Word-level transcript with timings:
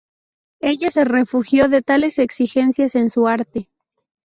Ella 0.61 0.89
se 0.89 1.05
refugió 1.05 1.69
de 1.69 1.83
tales 1.83 2.17
exigencias 2.17 2.95
en 2.95 3.11
su 3.11 3.27
arte. 3.27 3.69